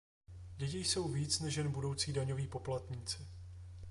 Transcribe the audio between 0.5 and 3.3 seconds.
Děti jsou víc než jen budoucí daňoví poplatníci.